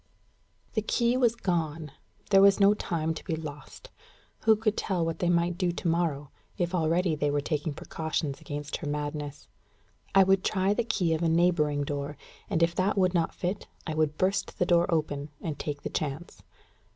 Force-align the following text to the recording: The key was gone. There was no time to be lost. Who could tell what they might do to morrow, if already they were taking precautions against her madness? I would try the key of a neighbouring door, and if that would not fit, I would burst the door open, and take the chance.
The 0.73 0.81
key 0.81 1.15
was 1.15 1.35
gone. 1.35 1.91
There 2.31 2.41
was 2.41 2.59
no 2.59 2.73
time 2.73 3.13
to 3.13 3.23
be 3.23 3.35
lost. 3.35 3.91
Who 4.45 4.55
could 4.55 4.75
tell 4.75 5.05
what 5.05 5.19
they 5.19 5.29
might 5.29 5.59
do 5.59 5.71
to 5.71 5.87
morrow, 5.87 6.31
if 6.57 6.73
already 6.73 7.13
they 7.13 7.29
were 7.29 7.39
taking 7.39 7.71
precautions 7.71 8.41
against 8.41 8.77
her 8.77 8.87
madness? 8.87 9.47
I 10.15 10.23
would 10.23 10.43
try 10.43 10.73
the 10.73 10.83
key 10.83 11.13
of 11.13 11.21
a 11.21 11.29
neighbouring 11.29 11.83
door, 11.83 12.17
and 12.49 12.63
if 12.63 12.73
that 12.73 12.97
would 12.97 13.13
not 13.13 13.35
fit, 13.35 13.67
I 13.85 13.93
would 13.93 14.17
burst 14.17 14.57
the 14.57 14.65
door 14.65 14.91
open, 14.91 15.29
and 15.39 15.59
take 15.59 15.83
the 15.83 15.89
chance. 15.91 16.41